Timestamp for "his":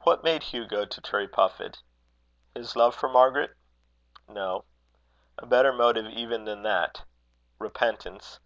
2.56-2.74